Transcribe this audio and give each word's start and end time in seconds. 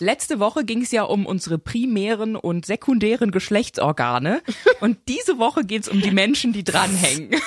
Letzte 0.00 0.40
Woche 0.40 0.64
ging 0.64 0.82
es 0.82 0.90
ja 0.90 1.04
um 1.04 1.24
unsere 1.24 1.56
primären 1.56 2.34
und 2.34 2.66
sekundären 2.66 3.30
Geschlechtsorgane. 3.30 4.42
Und 4.80 4.98
diese 5.06 5.38
Woche 5.38 5.64
geht 5.64 5.82
es 5.82 5.88
um 5.88 6.00
die 6.00 6.10
Menschen, 6.10 6.52
die 6.52 6.64
dranhängen. 6.64 7.40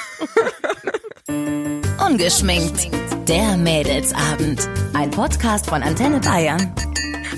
Ungeschminkt. 2.08 2.90
Der 3.28 3.58
Mädelsabend. 3.58 4.70
Ein 4.94 5.12
Podcast 5.12 5.68
von 5.68 5.84
Antenne 5.84 6.22
Bayern. 6.22 6.74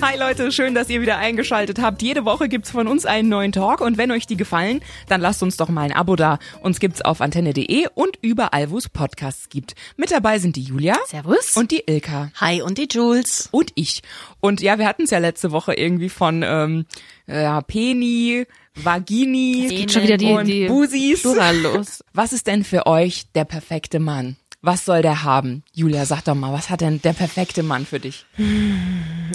Hi 0.02 0.16
Leute, 0.18 0.50
schön, 0.50 0.74
dass 0.74 0.88
ihr 0.88 1.02
wieder 1.02 1.18
eingeschaltet 1.18 1.78
habt. 1.78 2.00
Jede 2.00 2.24
Woche 2.24 2.48
gibt's 2.48 2.70
von 2.70 2.88
uns 2.88 3.04
einen 3.04 3.28
neuen 3.28 3.52
Talk 3.52 3.82
und 3.82 3.98
wenn 3.98 4.10
euch 4.10 4.26
die 4.26 4.36
gefallen, 4.38 4.80
dann 5.08 5.20
lasst 5.20 5.42
uns 5.42 5.58
doch 5.58 5.68
mal 5.68 5.82
ein 5.82 5.92
Abo 5.92 6.16
da. 6.16 6.38
Uns 6.62 6.80
gibt's 6.80 7.02
auf 7.02 7.20
antenne.de 7.20 7.86
und 7.94 8.18
überall, 8.22 8.70
wo 8.70 8.78
es 8.78 8.88
Podcasts 8.88 9.50
gibt. 9.50 9.74
Mit 9.98 10.10
dabei 10.10 10.38
sind 10.38 10.56
die 10.56 10.62
Julia. 10.62 10.96
Servus. 11.06 11.54
Und 11.54 11.70
die 11.70 11.82
Ilka. 11.86 12.30
Hi 12.36 12.62
und 12.62 12.78
die 12.78 12.88
Jules. 12.90 13.50
Und 13.52 13.72
ich. 13.74 14.00
Und 14.40 14.62
ja, 14.62 14.78
wir 14.78 14.86
hatten 14.86 15.02
es 15.02 15.10
ja 15.10 15.18
letzte 15.18 15.52
Woche 15.52 15.74
irgendwie 15.74 16.08
von 16.08 16.42
ähm, 16.46 16.86
ja, 17.26 17.60
Peni, 17.60 18.46
Vagini 18.74 19.66
geht 19.68 19.92
schon 19.92 20.04
wieder 20.04 20.16
die, 20.16 20.32
und 20.32 20.46
die 20.46 20.66
Busis. 20.66 21.24
Los. 21.24 22.02
Was 22.14 22.32
ist 22.32 22.46
denn 22.46 22.64
für 22.64 22.86
euch 22.86 23.24
der 23.34 23.44
perfekte 23.44 24.00
Mann? 24.00 24.36
Was 24.62 24.84
soll 24.84 25.00
der 25.00 25.22
haben? 25.24 25.62
Julia, 25.72 26.04
sag 26.04 26.22
doch 26.24 26.34
mal, 26.34 26.52
was 26.52 26.68
hat 26.68 26.82
denn 26.82 27.00
der 27.00 27.14
perfekte 27.14 27.62
Mann 27.62 27.86
für 27.86 27.98
dich? 27.98 28.26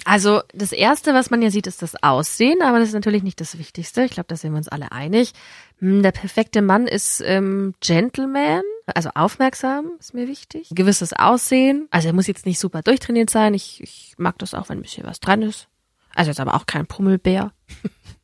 Also 0.05 0.41
das 0.53 0.71
Erste, 0.71 1.15
was 1.15 1.31
man 1.31 1.41
ja 1.41 1.49
sieht, 1.49 1.65
ist 1.65 1.81
das 1.81 1.95
Aussehen, 2.03 2.61
aber 2.61 2.77
das 2.77 2.89
ist 2.89 2.93
natürlich 2.93 3.23
nicht 3.23 3.41
das 3.41 3.57
Wichtigste. 3.57 4.03
Ich 4.03 4.11
glaube, 4.11 4.27
da 4.27 4.35
sind 4.35 4.51
wir 4.51 4.57
uns 4.57 4.67
alle 4.67 4.91
einig. 4.91 5.33
Hm, 5.79 6.03
Der 6.03 6.11
perfekte 6.11 6.61
Mann 6.61 6.85
ist 6.85 7.23
ähm, 7.25 7.73
Gentleman, 7.79 8.61
also 8.85 9.09
aufmerksam 9.15 9.93
ist 9.99 10.13
mir 10.13 10.27
wichtig. 10.27 10.67
Gewisses 10.71 11.11
Aussehen. 11.13 11.87
Also 11.89 12.07
er 12.09 12.13
muss 12.13 12.27
jetzt 12.27 12.45
nicht 12.45 12.59
super 12.59 12.83
durchtrainiert 12.83 13.31
sein. 13.31 13.55
Ich, 13.55 13.81
ich 13.81 14.13
mag 14.17 14.37
das 14.37 14.53
auch, 14.53 14.69
wenn 14.69 14.77
ein 14.77 14.83
bisschen 14.83 15.05
was 15.07 15.19
dran 15.19 15.41
ist. 15.41 15.67
Also 16.13 16.29
jetzt 16.29 16.39
aber 16.39 16.53
auch 16.53 16.67
kein 16.67 16.85
Pummelbär. 16.85 17.51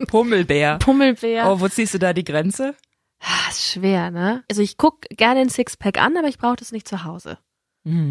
Pummelbär. 0.07 0.77
Pummelbär. 0.77 1.49
Oh, 1.51 1.59
wo 1.59 1.67
ziehst 1.67 1.93
du 1.95 1.97
da 1.99 2.13
die 2.13 2.23
Grenze? 2.23 2.75
Ah, 3.21 3.49
ist 3.49 3.63
schwer, 3.63 4.11
ne? 4.11 4.43
Also 4.49 4.61
ich 4.61 4.77
guck 4.77 5.01
gerne 5.09 5.41
ein 5.41 5.49
Sixpack 5.49 6.01
an, 6.01 6.17
aber 6.17 6.27
ich 6.27 6.37
brauche 6.37 6.55
das 6.55 6.71
nicht 6.71 6.87
zu 6.87 7.03
Hause. 7.03 7.37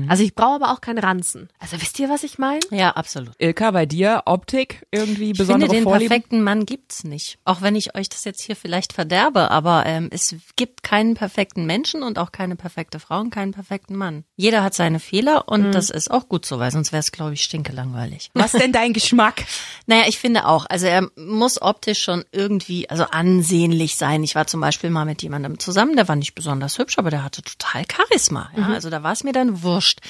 Also 0.08 0.24
ich 0.24 0.34
brauche 0.34 0.56
aber 0.56 0.72
auch 0.72 0.80
keinen 0.80 0.98
Ranzen. 0.98 1.48
Also 1.60 1.80
wisst 1.80 1.98
ihr, 2.00 2.08
was 2.08 2.24
ich 2.24 2.38
meine? 2.38 2.60
Ja, 2.70 2.90
absolut. 2.90 3.34
Ilka, 3.38 3.70
bei 3.70 3.86
dir 3.86 4.22
Optik 4.26 4.84
irgendwie 4.90 5.30
Ich 5.30 5.38
besondere 5.38 5.68
finde, 5.68 5.76
den 5.76 5.84
Vorlieben? 5.84 6.08
perfekten 6.08 6.42
Mann 6.42 6.66
gibt's 6.66 7.04
nicht. 7.04 7.38
Auch 7.44 7.62
wenn 7.62 7.76
ich 7.76 7.94
euch 7.94 8.08
das 8.08 8.24
jetzt 8.24 8.42
hier 8.42 8.56
vielleicht 8.56 8.92
verderbe, 8.92 9.50
aber 9.50 9.86
ähm, 9.86 10.08
es 10.10 10.34
gibt 10.56 10.82
keinen 10.82 11.14
perfekten 11.14 11.66
Menschen 11.66 12.02
und 12.02 12.18
auch 12.18 12.32
keine 12.32 12.56
perfekte 12.56 12.98
Frau 12.98 13.20
und 13.20 13.30
keinen 13.30 13.52
perfekten 13.52 13.94
Mann. 13.94 14.24
Jeder 14.34 14.64
hat 14.64 14.74
seine 14.74 14.98
Fehler 14.98 15.48
und 15.48 15.70
das 15.72 15.90
ist 15.90 16.10
auch 16.10 16.28
gut 16.28 16.44
so, 16.44 16.58
weil 16.58 16.72
sonst 16.72 16.90
wäre 16.90 17.00
es, 17.00 17.12
glaube 17.12 17.34
ich, 17.34 17.42
stinkelangweilig. 17.42 18.30
Was 18.34 18.52
denn 18.52 18.72
dein 18.72 18.92
Geschmack? 18.92 19.44
Naja, 19.86 20.04
ich 20.06 20.18
finde 20.20 20.46
auch, 20.46 20.66
also 20.66 20.86
er 20.86 21.08
muss 21.16 21.60
optisch 21.60 22.00
schon 22.00 22.24
irgendwie, 22.30 22.88
also 22.88 23.04
ansehnlich 23.10 23.96
sein. 23.96 24.22
Ich 24.22 24.36
war 24.36 24.46
zum 24.46 24.60
Beispiel 24.60 24.88
mal 24.88 25.04
mit 25.04 25.20
jemandem 25.22 25.58
zusammen, 25.58 25.96
der 25.96 26.06
war 26.06 26.14
nicht 26.14 26.36
besonders 26.36 26.78
hübsch, 26.78 26.96
aber 26.98 27.10
der 27.10 27.24
hatte 27.24 27.42
total 27.42 27.84
Charisma. 27.90 28.50
Ja? 28.56 28.68
Also 28.68 28.88
da 28.88 29.02
war 29.02 29.10
es 29.12 29.24
mir 29.24 29.32
dann 29.32 29.59
wurscht. 29.62 30.00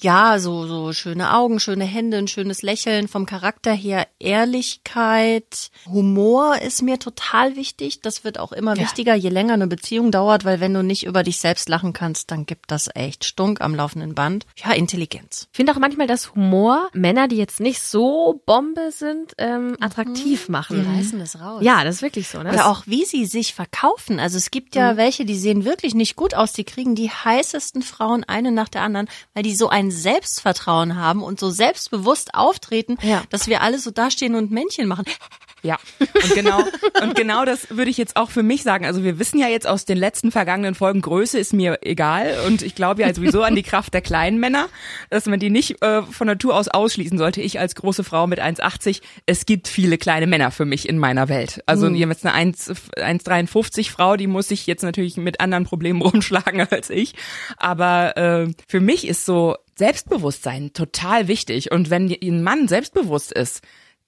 Ja, 0.00 0.38
so, 0.38 0.66
so 0.66 0.92
schöne 0.92 1.34
Augen, 1.34 1.60
schöne 1.60 1.84
Hände, 1.84 2.18
ein 2.18 2.28
schönes 2.28 2.62
Lächeln, 2.62 3.08
vom 3.08 3.26
Charakter 3.26 3.72
her 3.72 4.06
Ehrlichkeit, 4.18 5.70
Humor 5.86 6.60
ist 6.60 6.82
mir 6.82 6.98
total 6.98 7.56
wichtig. 7.56 8.00
Das 8.00 8.24
wird 8.24 8.38
auch 8.38 8.52
immer 8.52 8.76
wichtiger, 8.76 9.14
je 9.14 9.28
länger 9.28 9.54
eine 9.54 9.66
Beziehung 9.66 10.10
dauert, 10.10 10.44
weil 10.44 10.60
wenn 10.60 10.74
du 10.74 10.82
nicht 10.82 11.04
über 11.04 11.22
dich 11.22 11.38
selbst 11.38 11.68
lachen 11.68 11.92
kannst, 11.92 12.30
dann 12.30 12.46
gibt 12.46 12.70
das 12.70 12.88
echt 12.94 13.24
Stunk 13.24 13.60
am 13.60 13.74
laufenden 13.74 14.14
Band. 14.14 14.46
Ja, 14.56 14.72
Intelligenz. 14.72 15.48
Ich 15.52 15.56
finde 15.56 15.72
auch 15.72 15.78
manchmal, 15.78 16.06
dass 16.06 16.34
Humor 16.34 16.88
Männer, 16.92 17.28
die 17.28 17.36
jetzt 17.36 17.60
nicht 17.60 17.82
so 17.82 18.42
Bombe 18.46 18.90
sind, 18.92 19.34
ähm, 19.38 19.76
attraktiv 19.80 20.48
machen. 20.48 20.82
Die 20.82 20.96
reißen 20.96 21.18
das 21.18 21.40
raus. 21.40 21.62
Ja, 21.62 21.84
das 21.84 21.96
ist 21.96 22.02
wirklich 22.02 22.28
so. 22.28 22.42
Ne? 22.42 22.50
Oder 22.50 22.68
auch 22.68 22.84
wie 22.86 23.04
sie 23.04 23.26
sich 23.26 23.54
verkaufen. 23.54 24.18
Also 24.20 24.38
es 24.38 24.50
gibt 24.50 24.74
ja 24.74 24.96
welche, 24.96 25.24
die 25.24 25.36
sehen 25.36 25.64
wirklich 25.64 25.94
nicht 25.94 26.16
gut 26.16 26.34
aus. 26.34 26.52
Die 26.52 26.64
kriegen 26.64 26.94
die 26.94 27.10
heißesten 27.10 27.82
Frauen 27.82 28.24
eine 28.24 28.52
nach 28.52 28.68
der 28.68 28.82
anderen, 28.82 28.93
weil 29.34 29.42
die 29.42 29.54
so 29.54 29.68
ein 29.68 29.90
Selbstvertrauen 29.90 30.96
haben 30.96 31.22
und 31.22 31.38
so 31.40 31.50
selbstbewusst 31.50 32.34
auftreten, 32.34 32.96
Ja. 33.02 33.22
dass 33.30 33.46
wir 33.46 33.60
alle 33.62 33.78
so 33.78 33.90
dastehen 33.90 34.34
und 34.34 34.50
Männchen 34.50 34.86
machen. 34.88 35.04
Ja, 35.64 35.78
und 35.98 36.34
genau, 36.34 36.62
und 37.02 37.14
genau 37.16 37.46
das 37.46 37.70
würde 37.70 37.90
ich 37.90 37.96
jetzt 37.96 38.16
auch 38.16 38.30
für 38.30 38.42
mich 38.42 38.62
sagen. 38.62 38.84
Also 38.84 39.02
wir 39.02 39.18
wissen 39.18 39.38
ja 39.38 39.48
jetzt 39.48 39.66
aus 39.66 39.86
den 39.86 39.96
letzten 39.96 40.30
vergangenen 40.30 40.74
Folgen, 40.74 41.00
Größe 41.00 41.38
ist 41.38 41.54
mir 41.54 41.78
egal 41.82 42.36
und 42.46 42.60
ich 42.60 42.74
glaube 42.74 43.00
ja 43.00 43.14
sowieso 43.14 43.42
an 43.42 43.56
die 43.56 43.62
Kraft 43.62 43.94
der 43.94 44.02
kleinen 44.02 44.38
Männer, 44.38 44.68
dass 45.08 45.24
man 45.24 45.40
die 45.40 45.48
nicht 45.48 45.82
äh, 45.82 46.02
von 46.02 46.26
Natur 46.26 46.54
aus 46.54 46.68
ausschließen 46.68 47.16
sollte. 47.16 47.40
Ich 47.40 47.58
als 47.58 47.74
große 47.74 48.04
Frau 48.04 48.26
mit 48.26 48.42
1,80, 48.42 49.00
es 49.24 49.46
gibt 49.46 49.66
viele 49.66 49.96
kleine 49.96 50.26
Männer 50.26 50.50
für 50.50 50.66
mich 50.66 50.86
in 50.86 50.98
meiner 50.98 51.30
Welt. 51.30 51.62
Also 51.64 51.88
ihr 51.88 52.06
jetzt 52.08 52.26
eine 52.26 52.34
1 52.34 52.70
1,53 52.96 53.90
Frau, 53.90 54.16
die 54.16 54.26
muss 54.26 54.48
sich 54.48 54.66
jetzt 54.66 54.82
natürlich 54.82 55.16
mit 55.16 55.40
anderen 55.40 55.64
Problemen 55.64 56.02
rumschlagen 56.02 56.60
als 56.70 56.90
ich. 56.90 57.14
Aber 57.56 58.16
äh, 58.18 58.52
für 58.68 58.80
mich 58.80 59.06
ist 59.06 59.24
so 59.24 59.56
Selbstbewusstsein 59.76 60.72
total 60.72 61.26
wichtig. 61.26 61.72
Und 61.72 61.90
wenn 61.90 62.14
ein 62.22 62.42
Mann 62.42 62.68
selbstbewusst 62.68 63.32
ist, 63.32 63.62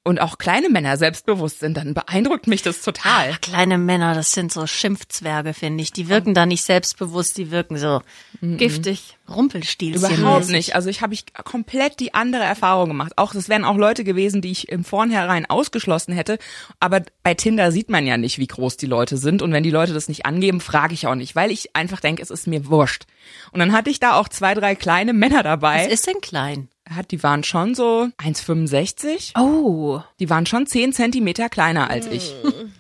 und 0.07 0.21
auch 0.21 0.39
kleine 0.39 0.69
Männer 0.69 0.97
selbstbewusst 0.97 1.59
sind, 1.59 1.77
dann 1.77 1.93
beeindruckt 1.93 2.47
mich 2.47 2.63
das 2.63 2.81
total. 2.81 3.31
Ach, 3.33 3.41
kleine 3.41 3.77
Männer, 3.77 4.15
das 4.15 4.31
sind 4.31 4.53
so 4.53 4.65
Schimpfzwerge, 4.65 5.53
finde 5.53 5.83
ich. 5.83 5.91
Die 5.91 6.09
wirken 6.09 6.33
da 6.33 6.47
nicht 6.47 6.63
selbstbewusst, 6.63 7.37
die 7.37 7.51
wirken 7.51 7.77
so 7.77 8.03
giftig. 8.41 9.17
Rumpelstilzchen. 9.29 10.19
Überhaupt 10.19 10.49
nicht. 10.51 10.77
Also 10.77 10.89
ich 10.91 11.03
habe 11.03 11.13
ich 11.13 11.25
komplett 11.35 11.99
die 11.99 12.15
andere 12.15 12.45
Erfahrung 12.45 12.87
gemacht. 12.87 13.15
Auch 13.17 13.35
das 13.35 13.49
wären 13.49 13.65
auch 13.65 13.77
Leute 13.77 14.05
gewesen, 14.05 14.41
die 14.41 14.53
ich 14.53 14.69
im 14.69 14.85
Vornherein 14.85 15.47
ausgeschlossen 15.47 16.15
hätte. 16.15 16.39
Aber 16.79 17.03
bei 17.25 17.35
Tinder 17.35 17.73
sieht 17.73 17.91
man 17.91 18.07
ja 18.07 18.17
nicht, 18.17 18.39
wie 18.39 18.47
groß 18.47 18.77
die 18.77 18.87
Leute 18.87 19.17
sind. 19.17 19.43
Und 19.43 19.53
wenn 19.53 19.65
die 19.65 19.71
Leute 19.71 19.93
das 19.93 20.09
nicht 20.09 20.25
angeben, 20.25 20.61
frage 20.61 20.95
ich 20.95 21.09
auch 21.09 21.17
nicht, 21.17 21.35
weil 21.35 21.51
ich 21.51 21.75
einfach 21.75 21.99
denke, 21.99 22.23
es 22.23 22.31
ist 22.31 22.47
mir 22.47 22.69
wurscht. 22.69 23.07
Und 23.51 23.59
dann 23.59 23.73
hatte 23.73 23.91
ich 23.91 23.99
da 23.99 24.15
auch 24.15 24.29
zwei, 24.29 24.55
drei 24.55 24.77
kleine 24.77 25.13
Männer 25.13 25.39
Was 25.39 25.43
dabei. 25.43 25.87
ist 25.87 26.07
denn 26.07 26.21
klein? 26.21 26.69
Hat, 26.89 27.11
die 27.11 27.23
waren 27.23 27.43
schon 27.43 27.75
so 27.75 28.09
1,65. 28.19 29.39
Oh. 29.39 30.01
Die 30.21 30.31
waren 30.31 30.47
schon 30.47 30.67
10 30.67 30.93
Zentimeter 30.93 31.49
kleiner 31.49 31.91
als 31.91 32.07
ich. 32.07 32.33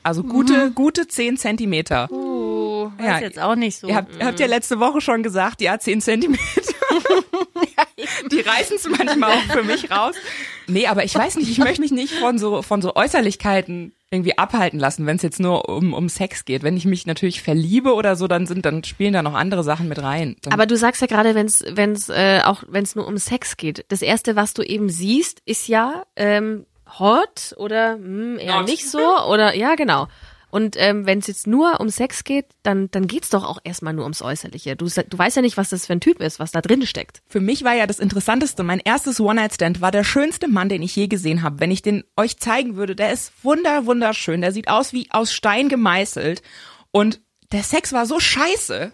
Also 0.05 0.22
gute, 0.22 0.71
gute 0.71 1.09
10 1.09 1.37
Zentimeter. 1.37 2.09
Oh. 2.12 2.91
Weiß 2.99 3.06
Ja, 3.06 3.19
jetzt 3.19 3.39
auch 3.41 3.56
nicht 3.56 3.78
so. 3.78 3.89
Ihr 3.89 3.97
habt, 3.97 4.15
ihr 4.16 4.27
habt 4.27 4.39
ja 4.39 4.47
letzte 4.47 4.78
Woche 4.78 5.00
schon 5.00 5.25
gesagt, 5.25 5.61
ja, 5.61 5.78
10 5.78 6.00
Zentimeter. 6.00 6.43
Die 8.31 8.41
reißen 8.41 8.77
es 8.77 8.89
manchmal 8.89 9.33
auch 9.33 9.53
für 9.53 9.65
mich 9.65 9.91
raus. 9.91 10.15
Nee, 10.69 10.87
aber 10.87 11.05
ich 11.05 11.15
weiß 11.15 11.37
nicht, 11.37 11.50
ich 11.50 11.59
möchte 11.59 11.81
mich 11.81 11.91
nicht 11.91 12.15
von 12.15 12.39
so, 12.39 12.62
von 12.62 12.83
so 12.83 12.95
Äußerlichkeiten 12.95 13.93
irgendwie 14.11 14.39
abhalten 14.39 14.78
lassen, 14.78 15.05
wenn 15.06 15.17
es 15.17 15.22
jetzt 15.22 15.41
nur 15.41 15.69
um, 15.69 15.93
um 15.93 16.09
Sex 16.09 16.44
geht. 16.44 16.62
Wenn 16.62 16.77
ich 16.77 16.84
mich 16.84 17.06
natürlich 17.06 17.43
verliebe 17.43 17.94
oder 17.94 18.15
so, 18.15 18.28
dann 18.28 18.47
sind, 18.47 18.65
dann 18.65 18.84
spielen 18.84 19.12
da 19.12 19.22
noch 19.22 19.34
andere 19.34 19.65
Sachen 19.65 19.89
mit 19.89 20.00
rein. 20.00 20.37
Dann, 20.43 20.53
Aber 20.53 20.67
du 20.67 20.77
sagst 20.77 21.00
ja 21.00 21.09
gerade, 21.09 21.34
wenn 21.34 21.47
es 21.47 21.65
wenn's, 21.69 22.09
äh, 22.09 22.41
auch 22.45 22.62
wenn 22.69 22.84
es 22.84 22.95
nur 22.95 23.06
um 23.06 23.19
Sex 23.19 23.56
geht. 23.56 23.84
Das 23.89 24.03
erste, 24.03 24.37
was 24.37 24.55
du 24.55 24.62
eben 24.62 24.89
siehst, 24.89 25.43
ist 25.45 25.66
ja 25.66 26.05
ähm, 26.15 26.66
hot 26.99 27.55
oder 27.56 27.95
hm, 27.95 28.39
eher 28.39 28.61
Hot. 28.61 28.66
nicht 28.66 28.89
so 28.89 29.00
oder 29.28 29.55
ja 29.55 29.75
genau. 29.75 30.06
Und 30.51 30.77
ähm, 30.79 31.07
wenn 31.07 31.19
es 31.19 31.27
jetzt 31.27 31.47
nur 31.47 31.81
um 31.81 31.89
Sex 31.89 32.25
geht, 32.25 32.47
dann 32.62 32.91
dann 32.91 33.07
geht's 33.07 33.31
doch 33.31 33.45
auch 33.45 33.59
erstmal 33.65 33.93
nur 33.93 34.05
ums 34.05 34.23
Äußerliche. 34.23 34.77
Du, 34.77 34.87
du 34.87 35.19
weißt 35.19 35.37
ja 35.37 35.43
nicht, 35.43 35.57
was 35.57 35.71
das 35.71 35.87
für 35.87 35.93
ein 35.93 36.01
Typ 36.01 36.21
ist, 36.21 36.39
was 36.39 36.53
da 36.53 36.61
drin 36.61 36.87
steckt. 36.87 37.23
Für 37.27 37.41
mich 37.41 37.65
war 37.65 37.75
ja 37.75 37.87
das 37.87 37.99
Interessanteste, 37.99 38.62
mein 38.62 38.81
erstes 38.81 39.21
One-Night-Stand 39.21 39.81
war 39.81 39.91
der 39.91 40.05
schönste 40.05 40.49
Mann, 40.49 40.69
den 40.69 40.83
ich 40.83 40.95
je 40.95 41.09
gesehen 41.09 41.43
habe. 41.43 41.61
Wenn 41.61 41.71
ich 41.71 41.83
den 41.83 42.05
euch 42.17 42.39
zeigen 42.39 42.77
würde, 42.77 42.95
der 42.95 43.12
ist 43.12 43.33
wunder, 43.43 43.87
wunderschön. 43.87 44.41
Der 44.41 44.53
sieht 44.53 44.69
aus 44.69 44.93
wie 44.93 45.11
aus 45.11 45.33
Stein 45.33 45.69
gemeißelt. 45.69 46.43
Und 46.91 47.21
der 47.53 47.63
Sex 47.63 47.93
war 47.93 48.07
so 48.07 48.21
scheiße. 48.21 48.93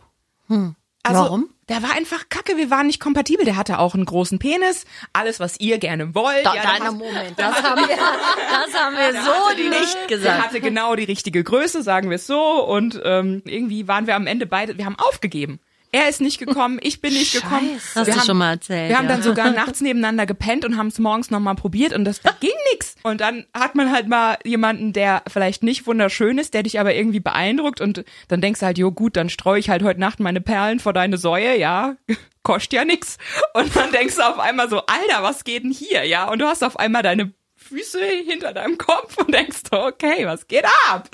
Also, 1.04 1.20
Warum? 1.20 1.48
Der 1.68 1.82
war 1.82 1.92
einfach 1.96 2.28
kacke, 2.28 2.56
wir 2.56 2.70
waren 2.70 2.86
nicht 2.86 3.00
kompatibel. 3.00 3.44
Der 3.44 3.56
hatte 3.56 3.78
auch 3.78 3.94
einen 3.94 4.04
großen 4.04 4.38
Penis, 4.38 4.84
alles, 5.12 5.40
was 5.40 5.58
ihr 5.58 5.78
gerne 5.78 6.14
wollt. 6.14 6.44
Da, 6.44 6.54
Ja, 6.54 6.62
da, 6.62 6.76
der 6.76 6.84
hat- 6.86 6.92
Moment, 6.94 7.38
das 7.38 7.62
haben 7.62 7.80
wir, 7.88 7.96
das 7.96 8.80
haben 8.80 8.96
wir 8.96 9.12
der 9.12 9.22
so 9.22 9.30
die- 9.56 9.68
nicht 9.68 9.96
Der 10.08 10.18
gesagt. 10.18 10.42
hatte 10.42 10.60
genau 10.60 10.94
die 10.96 11.04
richtige 11.04 11.42
Größe, 11.42 11.82
sagen 11.82 12.10
wir 12.10 12.16
es 12.16 12.26
so. 12.26 12.40
Und 12.64 13.00
ähm, 13.04 13.42
irgendwie 13.46 13.88
waren 13.88 14.06
wir 14.06 14.16
am 14.16 14.26
Ende 14.26 14.46
beide, 14.46 14.76
wir 14.78 14.84
haben 14.84 14.96
aufgegeben. 14.98 15.60
Er 15.94 16.08
ist 16.08 16.22
nicht 16.22 16.38
gekommen, 16.38 16.78
ich 16.82 17.02
bin 17.02 17.12
nicht 17.12 17.34
gekommen. 17.34 17.70
Das 17.74 17.96
hast 17.96 18.06
wir 18.06 18.14
du 18.14 18.20
haben, 18.20 18.26
schon 18.26 18.38
mal 18.38 18.52
erzählt. 18.52 18.88
Wir 18.88 18.96
haben 18.96 19.08
ja. 19.08 19.12
dann 19.12 19.22
sogar 19.22 19.50
nachts 19.50 19.82
nebeneinander 19.82 20.24
gepennt 20.24 20.64
und 20.64 20.78
haben 20.78 20.86
es 20.86 20.98
morgens 20.98 21.30
nochmal 21.30 21.54
probiert 21.54 21.92
und 21.92 22.06
das 22.06 22.22
ging 22.40 22.50
nix. 22.72 22.94
Und 23.02 23.20
dann 23.20 23.44
hat 23.52 23.74
man 23.74 23.92
halt 23.92 24.08
mal 24.08 24.38
jemanden, 24.42 24.94
der 24.94 25.22
vielleicht 25.28 25.62
nicht 25.62 25.86
wunderschön 25.86 26.38
ist, 26.38 26.54
der 26.54 26.62
dich 26.62 26.80
aber 26.80 26.94
irgendwie 26.94 27.20
beeindruckt 27.20 27.82
und 27.82 28.04
dann 28.28 28.40
denkst 28.40 28.60
du 28.60 28.66
halt, 28.66 28.78
jo 28.78 28.90
gut, 28.90 29.16
dann 29.16 29.28
streue 29.28 29.58
ich 29.58 29.68
halt 29.68 29.82
heute 29.82 30.00
Nacht 30.00 30.18
meine 30.18 30.40
Perlen 30.40 30.80
vor 30.80 30.94
deine 30.94 31.18
Säue, 31.18 31.58
ja, 31.58 31.96
kostet 32.42 32.72
ja 32.72 32.84
nix. 32.86 33.18
Und 33.52 33.76
dann 33.76 33.92
denkst 33.92 34.16
du 34.16 34.22
auf 34.22 34.38
einmal 34.38 34.70
so, 34.70 34.78
Alter, 34.86 35.22
was 35.22 35.44
geht 35.44 35.62
denn 35.62 35.72
hier, 35.72 36.04
ja? 36.04 36.30
Und 36.30 36.38
du 36.38 36.46
hast 36.46 36.64
auf 36.64 36.78
einmal 36.78 37.02
deine 37.02 37.34
Füße 37.56 38.00
hinter 38.26 38.54
deinem 38.54 38.78
Kopf 38.78 39.18
und 39.18 39.32
denkst 39.32 39.60
okay, 39.70 40.26
was 40.26 40.48
geht 40.48 40.64
ab? 40.88 41.10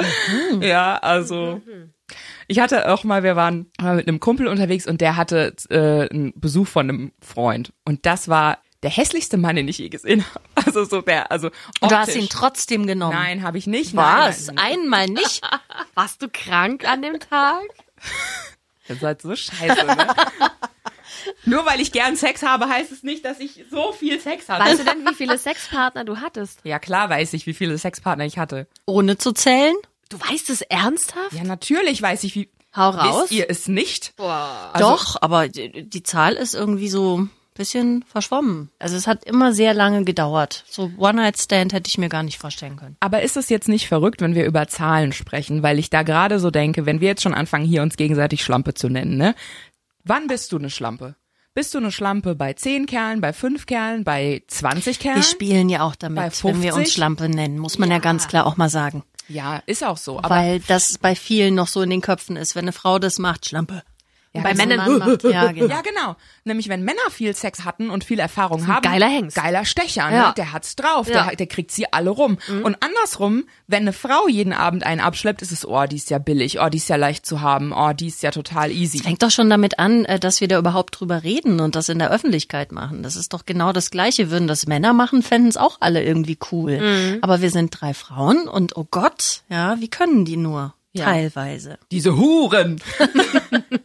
Ja, 0.61 0.99
also 0.99 1.61
ich 2.49 2.59
hatte 2.59 2.91
auch 2.93 3.05
mal, 3.05 3.23
wir 3.23 3.37
waren 3.37 3.71
mal 3.81 3.97
mit 3.97 4.09
einem 4.09 4.21
Kumpel 4.21 4.49
unterwegs 4.49 4.87
und 4.87 5.01
der 5.01 5.17
hatte 5.17 5.55
äh, 5.71 6.09
einen 6.13 6.33
Besuch 6.35 6.67
von 6.67 6.89
einem 6.89 7.13
Freund 7.21 7.73
und 7.85 8.05
das 8.07 8.29
war 8.29 8.59
der 8.83 8.91
hässlichste 8.91 9.37
Mann, 9.39 9.57
den 9.57 9.67
ich 9.69 9.79
je 9.79 9.89
gesehen 9.89 10.25
habe. 10.31 10.45
Also 10.67 10.85
so 10.85 11.01
der, 11.01 11.33
also 11.33 11.49
Und 11.81 11.91
du 11.91 11.97
hast 11.97 12.09
optisch. 12.09 12.23
ihn 12.23 12.29
trotzdem 12.29 12.87
genommen. 12.87 13.15
Nein, 13.15 13.43
habe 13.43 13.57
ich 13.59 13.67
nicht. 13.67 13.97
Was? 13.97 14.49
Nein, 14.49 14.57
nein, 14.57 14.65
Einmal 14.73 15.07
nicht? 15.07 15.41
Warst 15.95 16.21
du 16.21 16.29
krank 16.31 16.87
an 16.87 17.01
dem 17.01 17.19
Tag? 17.21 17.63
Ihr 18.89 18.97
seid 18.97 19.23
so 19.23 19.35
scheiße, 19.35 19.87
ne? 19.87 20.09
Nur 21.45 21.65
weil 21.67 21.81
ich 21.81 21.93
gern 21.93 22.17
Sex 22.17 22.43
habe, 22.43 22.69
heißt 22.69 22.93
es 22.93 23.03
nicht, 23.03 23.25
dass 23.25 23.41
ich 23.41 23.65
so 23.71 23.93
viel 23.93 24.21
Sex 24.21 24.49
hatte. 24.49 24.65
Weißt 24.65 24.81
du 24.81 24.85
denn, 24.85 25.07
wie 25.07 25.15
viele 25.15 25.39
Sexpartner 25.39 26.05
du 26.05 26.19
hattest? 26.19 26.61
Ja, 26.65 26.79
klar 26.79 27.09
weiß 27.11 27.33
ich, 27.33 27.47
wie 27.47 27.55
viele 27.55 27.77
Sexpartner 27.79 28.25
ich 28.25 28.39
hatte. 28.39 28.67
Ohne 28.87 29.19
zu 29.19 29.33
zählen? 29.33 29.75
Du 30.09 30.19
weißt 30.19 30.51
es 30.51 30.63
ernsthaft? 30.63 31.33
Ja, 31.33 31.45
natürlich 31.45 32.01
weiß 32.01 32.25
ich, 32.25 32.35
wie. 32.35 32.49
Hau 32.77 32.91
raus. 32.91 33.23
Wisst 33.25 33.33
ihr 33.33 33.47
es 33.49 33.67
nicht? 33.69 34.15
Doch, 34.19 35.17
aber 35.21 35.49
die 35.49 35.89
die 35.89 36.03
Zahl 36.03 36.35
ist 36.35 36.55
irgendwie 36.55 36.89
so 36.89 37.19
ein 37.19 37.31
bisschen 37.55 38.05
verschwommen. 38.05 38.71
Also 38.79 38.97
es 38.97 39.07
hat 39.07 39.25
immer 39.25 39.53
sehr 39.53 39.75
lange 39.75 40.05
gedauert. 40.05 40.65
So 40.69 40.91
One-Night-Stand 40.97 41.73
hätte 41.73 41.89
ich 41.89 41.99
mir 41.99 42.09
gar 42.09 42.23
nicht 42.23 42.39
vorstellen 42.39 42.77
können. 42.77 42.97
Aber 43.01 43.23
ist 43.23 43.37
es 43.37 43.49
jetzt 43.49 43.69
nicht 43.69 43.89
verrückt, 43.89 44.21
wenn 44.21 44.35
wir 44.35 44.47
über 44.47 44.69
Zahlen 44.69 45.13
sprechen? 45.13 45.63
Weil 45.63 45.79
ich 45.79 45.91
da 45.91 46.03
gerade 46.03 46.39
so 46.39 46.51
denke, 46.51 46.87
wenn 46.87 47.01
wir 47.01 47.09
jetzt 47.09 47.23
schon 47.23 47.35
anfangen, 47.35 47.67
hier 47.67 47.83
uns 47.83 47.97
gegenseitig 47.97 48.45
Schlampe 48.45 48.75
zu 48.75 48.89
nennen, 48.89 49.17
ne? 49.17 49.35
Wann 50.05 50.29
bist 50.29 50.53
du 50.53 50.59
eine 50.59 50.71
Schlampe? 50.71 51.17
Bist 51.55 51.75
du 51.75 51.79
eine 51.79 51.91
Schlampe 51.91 52.37
bei 52.37 52.53
10 52.53 52.87
Kerlen, 52.87 53.21
bei 53.21 53.33
5 53.33 53.67
Kerlen, 53.67 54.05
bei 54.05 54.43
20 54.47 55.01
Kerlen? 55.01 55.17
Wir 55.17 55.23
spielen 55.25 55.69
ja 55.69 55.83
auch 55.83 55.97
damit, 55.97 56.45
wenn 56.45 56.63
wir 56.63 56.75
uns 56.75 56.77
50? 56.77 56.95
Schlampe 56.95 57.29
nennen, 57.29 57.59
muss 57.59 57.79
man 57.79 57.91
ja, 57.91 57.99
ganz 57.99 58.29
klar 58.29 58.47
auch 58.47 58.57
mal 58.57 58.69
sagen. 58.69 59.03
Ja, 59.29 59.63
ist 59.67 59.85
auch 59.85 59.99
so. 59.99 60.19
Aber 60.19 60.31
Weil 60.31 60.61
das 60.61 60.99
bei 60.99 61.15
vielen 61.15 61.55
noch 61.55 61.69
so 61.69 61.83
in 61.83 61.91
den 61.91 62.01
Köpfen 62.01 62.37
ist. 62.37 62.55
Wenn 62.55 62.65
eine 62.65 62.73
Frau 62.73 62.99
das 62.99 63.19
macht, 63.19 63.47
Schlampe. 63.47 63.83
Ja, 64.35 64.43
bei 64.43 64.51
das- 64.51 64.59
Männern- 64.59 64.99
macht, 64.99 65.25
ja, 65.25 65.53
genau. 65.53 65.67
Ja, 65.69 65.81
genau. 65.81 66.17
Nämlich 66.45 66.69
wenn 66.69 66.83
Männer 66.85 66.99
viel 67.11 67.35
Sex 67.35 67.65
hatten 67.65 67.91
und 67.91 68.05
viel 68.05 68.19
Erfahrung 68.19 68.67
haben. 68.67 68.83
geiler 68.83 69.09
Hengst. 69.09 69.37
Geiler 69.37 69.65
Stecher, 69.65 70.11
ne? 70.11 70.17
Ja. 70.17 70.33
Der 70.33 70.53
hat's 70.53 70.77
drauf. 70.77 71.09
Ja. 71.09 71.25
Der, 71.29 71.37
der 71.37 71.47
kriegt 71.47 71.71
sie 71.71 71.93
alle 71.93 72.11
rum. 72.11 72.39
Und 72.63 72.77
andersrum, 72.83 73.45
wenn 73.67 73.83
eine 73.83 73.93
Frau 73.93 74.29
jeden 74.29 74.53
Abend 74.53 74.85
einen 74.85 75.01
abschleppt, 75.01 75.43
ist 75.43 75.53
es, 75.53 75.67
oh, 75.67 75.85
die 75.87 75.97
ist 75.97 76.11
ja 76.11 76.19
billig, 76.19 76.61
oh, 76.61 76.69
die 76.69 76.79
ist 76.79 76.89
ja 76.89 76.97
leicht 76.97 77.25
zu 77.27 77.41
haben, 77.41 77.73
oh, 77.73 77.93
die 77.93 78.09
ist 78.09 78.23
ja 78.23 78.31
total 78.31 78.71
easy. 78.71 78.99
Fängt 78.99 79.23
doch 79.23 79.31
schon 79.31 79.51
damit 79.51 79.79
an, 79.79 80.05
äh, 80.05 80.19
dass 80.21 80.41
wir 80.41 80.49
da 80.49 80.59
überhaupt 80.59 80.99
drüber 81.01 81.23
reden 81.23 81.61
und 81.61 81.75
das 81.75 81.89
in 81.89 81.99
der 81.99 82.11
Öffentlichkeit 82.11 82.73
machen. 82.73 83.03
Das 83.03 83.17
ist 83.17 83.33
doch 83.33 83.47
genau 83.47 83.73
das 83.73 83.91
Gleiche. 83.91 84.31
Würden 84.31 84.49
das 84.49 84.67
Männer 84.67 84.93
machen, 84.93 85.23
fänden 85.23 85.49
es 85.49 85.57
auch 85.57 85.79
alle 85.81 86.03
irgendwie 86.05 86.39
cool. 86.53 87.19
Aber 87.23 87.41
wir 87.41 87.51
sind 87.51 87.71
drei 87.81 87.95
Frauen 87.95 88.47
und 88.49 88.77
oh 88.77 88.87
Gott, 88.91 89.43
ja, 89.49 89.81
wie 89.81 89.89
können 89.89 90.25
die 90.25 90.37
nur? 90.37 90.75
Ja. 90.93 91.05
Teilweise. 91.05 91.79
Diese 91.91 92.17
Huren. 92.17 92.81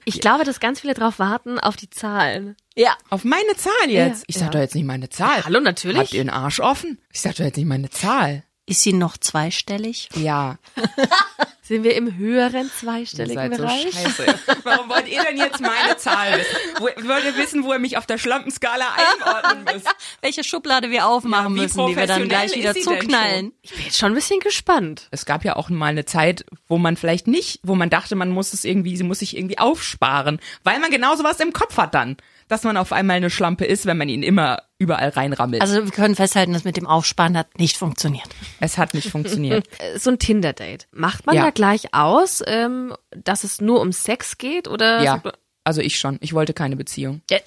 Ich 0.06 0.20
glaube, 0.20 0.44
dass 0.44 0.60
ganz 0.60 0.82
viele 0.82 0.94
drauf 0.94 1.18
warten 1.18 1.60
auf 1.60 1.78
die 1.78 1.90
Zahlen. 1.90 2.58
Ja. 2.76 2.96
Auf 3.10 3.24
meine 3.24 3.56
Zahl 3.56 3.90
jetzt. 3.90 4.20
Ja, 4.20 4.26
ich 4.28 4.36
sag 4.36 4.46
ja. 4.46 4.50
doch 4.52 4.60
jetzt 4.60 4.76
nicht 4.76 4.84
meine 4.84 5.08
Zahl. 5.10 5.46
Hallo, 5.46 5.62
natürlich. 5.62 5.98
Habt 5.98 6.14
ihr 6.14 6.22
den 6.24 6.30
Arsch 6.30 6.60
offen? 6.60 7.00
Ich 7.12 7.22
sag 7.22 7.36
doch 7.36 7.46
jetzt 7.46 7.56
nicht 7.56 7.68
meine 7.68 7.90
Zahl. 7.90 8.44
Ist 8.66 8.82
sie 8.82 8.94
noch 8.94 9.18
zweistellig? 9.18 10.10
Ja. 10.16 10.58
Sind 11.62 11.84
wir 11.84 11.96
im 11.96 12.18
höheren 12.18 12.66
Ihr 12.66 12.72
zweistelligen 12.80 13.36
seid 13.36 13.56
so 13.56 13.64
Bereich? 13.64 13.94
scheiße. 13.94 14.40
Warum 14.64 14.90
wollt 14.90 15.08
ihr 15.08 15.24
denn 15.24 15.38
jetzt 15.38 15.62
meine 15.62 15.96
Zahl 15.98 16.40
wissen? 16.40 16.58
Wo, 16.84 17.08
wollt 17.08 17.26
ihr 17.26 17.38
wissen, 17.38 17.64
wo 17.64 17.74
ihr 17.74 17.80
mich 17.80 17.98
auf 17.98 18.06
der 18.06 18.18
Schlampenskala 18.18 18.86
einordnen 18.96 19.64
müsst? 19.74 19.88
Welche 20.22 20.44
Schublade 20.44 20.92
wir 20.92 21.08
aufmachen 21.08 21.56
Ja, 21.56 21.62
müssen, 21.64 21.88
die 21.88 21.96
wir 21.96 22.08
dann 22.08 22.28
gleich 22.28 22.56
wieder 22.56 22.74
zuknallen. 22.76 23.54
Ich 23.62 23.72
bin 23.74 23.86
jetzt 23.86 23.98
schon 23.98 24.12
ein 24.12 24.16
bisschen 24.16 24.40
gespannt. 24.40 25.08
Es 25.12 25.26
gab 25.26 25.44
ja 25.46 25.56
auch 25.56 25.70
mal 25.70 25.88
eine 25.88 26.06
Zeit, 26.06 26.46
wo 26.68 26.78
man 26.78 26.98
vielleicht 26.98 27.28
nicht, 27.28 27.60
wo 27.64 27.76
man 27.76 27.90
dachte, 27.90 28.16
man 28.16 28.30
muss 28.30 28.54
es 28.54 28.64
irgendwie, 28.66 28.98
sie 28.98 29.04
muss 29.04 29.20
sich 29.20 29.38
irgendwie 29.38 29.58
aufsparen, 29.60 30.40
weil 30.64 30.80
man 30.80 30.92
genau 30.92 31.16
sowas 31.16 31.40
im 31.40 31.54
Kopf 31.54 31.78
hat 31.78 31.94
dann, 31.96 32.18
dass 32.50 32.64
man 32.64 32.76
auf 32.78 32.92
einmal 32.92 33.18
eine 33.18 33.30
Schlampe 33.30 33.66
ist, 33.66 33.86
wenn 33.86 33.98
man 33.98 34.10
ihn 34.10 34.22
immer 34.22 34.62
überall 34.78 35.10
reinrammelt. 35.10 35.62
Also 35.62 35.86
wir 35.86 35.92
können 35.92 36.16
festhalten, 36.16 36.52
dass 36.54 36.66
mit 36.66 36.76
dem 36.76 36.86
Aufsparen 36.88 37.38
hat 37.38 37.58
nicht 37.58 37.78
funktioniert. 37.78 38.28
es 38.60 38.78
hat 38.78 38.94
nicht 38.94 39.10
funktioniert. 39.10 39.66
Äh, 39.80 39.98
So 39.98 40.10
ein 40.12 40.20
Tinder-Date. 40.20 40.88
Macht 40.92 41.26
man 41.26 41.36
Ja. 41.36 41.44
da 41.46 41.50
gleich 41.52 41.94
aus, 41.94 42.44
ähm, 42.46 42.94
dass 43.12 43.44
es 43.46 43.62
nur 43.62 43.80
um 43.80 43.92
Sex 43.94 44.38
geht 44.38 44.68
oder? 44.68 45.02
ja. 45.02 45.14
sagt 45.14 45.26
man- 45.26 45.34
Also 45.64 45.82
ich 45.82 45.98
schon. 46.00 46.18
Ich 46.22 46.34
wollte 46.34 46.54
keine 46.54 46.76
Beziehung. 46.76 47.22
Da, 47.28 47.38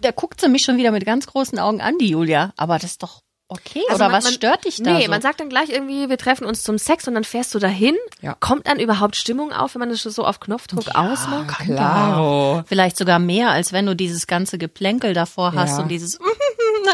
da 0.00 0.10
guckt 0.12 0.40
sie 0.40 0.48
mich 0.48 0.62
schon 0.62 0.76
wieder 0.76 0.90
mit 0.92 1.04
ganz 1.04 1.26
großen 1.26 1.58
Augen 1.58 1.80
an, 1.80 1.98
die 1.98 2.08
Julia. 2.08 2.52
Aber 2.56 2.78
das 2.78 2.92
ist 2.92 3.02
doch 3.02 3.22
okay. 3.48 3.80
Also 3.88 3.96
Oder 3.96 4.04
man- 4.06 4.12
was 4.18 4.24
man- 4.24 4.32
stört 4.34 4.64
dich 4.64 4.76
da? 4.82 4.92
Nee, 4.92 5.04
so? 5.04 5.10
man 5.10 5.20
sagt 5.22 5.40
dann 5.40 5.48
gleich 5.48 5.70
irgendwie, 5.70 6.08
wir 6.08 6.18
treffen 6.18 6.46
uns 6.46 6.62
zum 6.64 6.78
Sex 6.78 7.06
und 7.08 7.14
dann 7.14 7.24
fährst 7.24 7.54
du 7.54 7.58
dahin. 7.58 7.96
Ja. 8.20 8.36
Kommt 8.38 8.66
dann 8.68 8.78
überhaupt 8.80 9.16
Stimmung 9.16 9.52
auf, 9.52 9.74
wenn 9.74 9.80
man 9.80 9.90
das 9.90 10.02
so 10.02 10.24
auf 10.24 10.40
Knopfdruck 10.40 10.94
ausmacht? 10.94 11.58
Klaro. 11.60 12.62
Vielleicht 12.66 12.96
sogar 12.96 13.18
mehr, 13.18 13.50
als 13.50 13.72
wenn 13.72 13.86
du 13.86 13.94
dieses 13.96 14.26
ganze 14.26 14.58
Geplänkel 14.58 15.12
davor 15.14 15.54
hast 15.54 15.76
Ja. 15.76 15.82
und 15.82 15.88
dieses, 15.88 16.18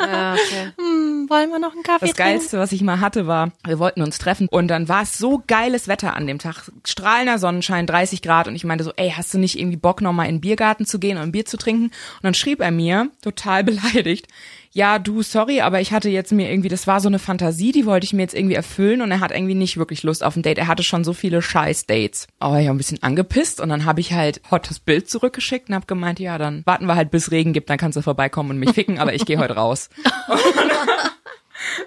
Ja, 0.01 0.35
okay. 0.35 0.73
"Mm, 0.83 1.29
wollen 1.29 1.51
wir 1.51 1.59
noch 1.59 1.73
einen 1.73 1.83
Kaffee 1.83 2.07
Das 2.07 2.15
trinken? 2.17 2.33
Geilste, 2.39 2.59
was 2.59 2.73
ich 2.73 2.83
mal 2.83 3.01
hatte, 3.01 3.27
war, 3.27 3.53
wir 3.67 3.79
wollten 3.79 4.03
uns 4.03 4.19
treffen 4.19 4.49
und 4.51 4.69
dann 4.69 4.89
war 4.89 5.03
es 5.03 5.19
so 5.19 5.43
geiles 5.47 5.89
Wetter 5.89 6.15
an 6.17 6.27
dem 6.27 6.39
Tag. 6.39 6.71
Strahlender 6.87 7.39
Sonnenschein, 7.39 7.87
30 7.87 8.23
Grad 8.23 8.49
und 8.49 8.55
ich 8.55 8.65
meinte 8.65 8.85
so, 8.85 8.93
ey, 8.97 9.13
hast 9.17 9.33
du 9.35 9.39
nicht 9.39 9.59
irgendwie 9.59 9.77
Bock, 9.77 10.01
nochmal 10.01 10.29
in 10.29 10.37
den 10.37 10.41
Biergarten 10.41 10.87
zu 10.87 10.99
gehen 10.99 11.17
und 11.17 11.25
ein 11.25 11.33
Bier 11.33 11.45
zu 11.45 11.57
trinken? 11.57 11.87
Und 11.87 11.93
dann 12.23 12.35
schrieb 12.35 12.61
er 12.61 12.71
mir, 12.71 13.11
total 13.23 13.65
beleidigt, 13.65 14.27
ja, 14.75 14.99
du, 14.99 15.23
sorry, 15.23 15.61
aber 15.61 15.83
ich 15.83 15.93
hatte 15.93 16.09
jetzt 16.09 16.33
mir 16.33 16.51
irgendwie, 16.51 16.71
das 16.71 16.87
war 16.87 17.01
so 17.01 17.09
eine 17.09 17.19
Fantasie, 17.19 17.73
die 17.73 17.85
wollte 17.85 18.05
ich 18.05 18.15
mir 18.15 18.23
jetzt 18.23 18.35
irgendwie 18.35 18.55
erfüllen 18.55 19.03
und 19.03 19.11
er 19.11 19.21
hat 19.21 19.31
irgendwie 19.31 19.55
nicht 19.55 19.77
wirklich 19.77 20.03
Lust 20.03 20.25
auf 20.25 20.35
ein 20.35 20.43
Date. 20.43 20.57
Er 20.57 20.67
hatte 20.67 20.83
schon 20.83 21.05
so 21.05 21.13
viele 21.13 21.43
Scheiß-Dates. 21.43 22.27
Aber 22.39 22.59
ich 22.59 22.67
war 22.67 22.75
ein 22.75 22.79
bisschen 22.79 23.03
angepisst 23.03 23.61
und 23.61 23.69
dann 23.69 23.85
habe 23.85 24.01
ich 24.01 24.15
halt 24.15 24.41
hot 24.51 24.71
das 24.71 24.79
Bild 24.79 25.11
zurückgeschickt 25.11 25.69
und 25.69 25.75
habe 25.75 25.85
gemeint, 25.87 26.21
ja, 26.21 26.39
dann 26.39 26.63
warten 26.65 26.87
wir 26.87 26.97
halt 26.97 27.11
bis 27.11 27.31
Regen 27.31 27.53
gibt, 27.53 27.69
dann 27.69 27.77
kannst 27.77 27.97
du 27.97 28.03
vorbeikommen 28.03 28.51
und 28.51 28.59
mich 28.59 28.73
ficken, 28.73 28.99
aber 28.99 29.13
ich 29.13 29.27
gehe 29.27 29.39
heute 29.39 29.55
raus. 29.55 29.91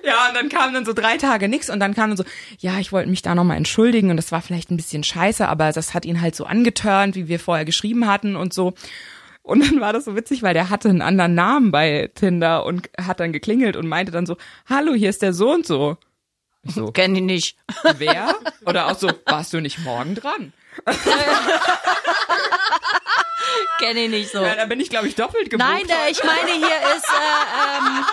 Ja, 0.06 0.30
und 0.30 0.36
dann 0.36 0.50
kam 0.50 0.74
dann 0.74 0.86
so 0.86 0.94
drei 0.94 1.18
Tage 1.18 1.50
nix 1.50 1.70
und 1.70 1.80
dann 1.80 1.94
kam 1.94 2.10
dann 2.10 2.18
so, 2.18 2.24
ja, 2.60 2.80
ich 2.80 2.92
wollte 2.92 3.10
mich 3.10 3.22
da 3.22 3.36
nochmal 3.36 3.58
entschuldigen 3.58 4.10
und 4.10 4.18
das 4.18 4.32
war 4.32 4.42
vielleicht 4.42 4.72
ein 4.72 4.78
bisschen 4.78 5.04
scheiße, 5.04 5.48
aber 5.48 5.72
das 5.72 5.94
hat 5.94 6.06
ihn 6.06 6.22
halt 6.22 6.36
so 6.36 6.46
angeturnt, 6.46 7.16
wie 7.16 7.28
wir 7.28 7.40
vorher 7.40 7.66
geschrieben 7.66 8.08
hatten 8.08 8.36
und 8.36 8.54
so. 8.54 8.74
Und 9.46 9.64
dann 9.64 9.80
war 9.80 9.94
das 9.94 10.06
so 10.06 10.16
witzig, 10.16 10.42
weil 10.42 10.56
der 10.56 10.72
hatte 10.72 10.90
einen 10.90 11.04
anderen 11.04 11.36
Namen 11.36 11.72
bei 11.72 12.10
Tinder 12.16 12.66
und 12.66 12.90
hat 13.00 13.20
dann 13.20 13.32
geklingelt 13.32 13.76
und 13.76 13.88
meinte 13.88 14.12
dann 14.12 14.26
so, 14.26 14.38
hallo, 14.68 14.94
hier 14.96 15.12
ist 15.12 15.22
der 15.22 15.34
so 15.34 15.52
und 15.52 15.68
so. 15.68 15.98
Ich 16.64 16.74
so, 16.74 16.92
Kenn 16.92 17.16
ich 17.16 17.22
nicht. 17.22 17.58
wer? 18.00 18.36
Oder 18.66 18.88
auch 18.88 18.98
so, 18.98 19.12
warst 19.28 19.54
du 19.54 19.62
nicht 19.62 19.78
morgen 19.80 20.16
dran? 20.16 20.52
Kenn 23.78 23.98
ich 23.98 24.10
nicht 24.10 24.32
so. 24.32 24.42
Ja, 24.42 24.56
da 24.56 24.66
bin 24.66 24.80
ich, 24.80 24.90
glaube 24.90 25.08
ich, 25.08 25.14
doppelt 25.14 25.52
gebucht. 25.52 25.70
Nein, 25.70 25.84
äh, 25.88 26.10
ich 26.10 26.24
meine, 26.24 26.52
hier 26.52 26.96
ist 26.98 27.06
äh, 27.06 27.78
ähm, 27.78 28.04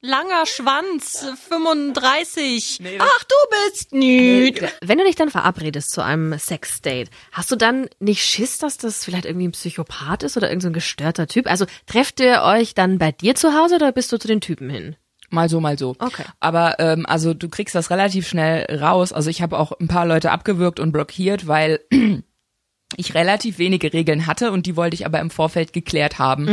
langer 0.00 0.46
Schwanz, 0.46 1.26
35. 1.48 2.78
Nee, 2.80 2.98
Ach, 2.98 3.24
du 3.24 3.34
bist 3.50 3.92
nüt. 3.92 4.62
Wenn 4.82 4.98
du 4.98 5.04
dich 5.04 5.16
dann 5.16 5.30
verabredest 5.30 5.90
zu 5.90 6.02
einem 6.02 6.38
Sexdate, 6.38 7.10
hast 7.32 7.50
du 7.50 7.56
dann 7.56 7.88
nicht 7.98 8.24
Schiss, 8.24 8.58
dass 8.58 8.78
das 8.78 9.04
vielleicht 9.04 9.26
irgendwie 9.26 9.48
ein 9.48 9.52
Psychopath 9.52 10.22
ist 10.22 10.36
oder 10.36 10.48
irgendein 10.48 10.60
so 10.60 10.68
ein 10.68 10.74
gestörter 10.74 11.26
Typ? 11.26 11.46
Also 11.46 11.66
trefft 11.86 12.20
ihr 12.20 12.42
euch 12.42 12.74
dann 12.74 12.98
bei 12.98 13.12
dir 13.12 13.34
zu 13.34 13.54
Hause 13.54 13.76
oder 13.76 13.92
bist 13.92 14.12
du 14.12 14.18
zu 14.18 14.28
den 14.28 14.40
Typen 14.40 14.70
hin? 14.70 14.96
Mal 15.30 15.48
so, 15.48 15.60
mal 15.60 15.78
so. 15.78 15.94
Okay. 15.98 16.24
Aber 16.40 16.80
ähm, 16.80 17.06
also 17.06 17.34
du 17.34 17.48
kriegst 17.48 17.74
das 17.74 17.90
relativ 17.90 18.26
schnell 18.26 18.64
raus. 18.80 19.12
Also 19.12 19.30
ich 19.30 19.42
habe 19.42 19.58
auch 19.58 19.72
ein 19.78 19.86
paar 19.86 20.06
Leute 20.06 20.32
abgewürgt 20.32 20.80
und 20.80 20.90
blockiert, 20.90 21.46
weil 21.46 21.80
ich 22.96 23.14
relativ 23.14 23.58
wenige 23.58 23.92
Regeln 23.92 24.26
hatte 24.26 24.50
und 24.50 24.66
die 24.66 24.76
wollte 24.76 24.94
ich 24.94 25.06
aber 25.06 25.20
im 25.20 25.30
Vorfeld 25.30 25.72
geklärt 25.72 26.18
haben. 26.18 26.46